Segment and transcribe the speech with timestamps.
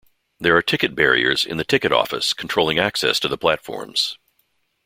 [0.39, 4.17] There are ticket barriers in the ticket office controlling access to the platforms.